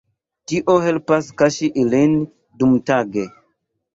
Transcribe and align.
Tio 0.51 0.77
helpas 0.85 1.27
kaŝi 1.41 1.69
ilin 1.83 2.17
dumtage. 2.63 3.29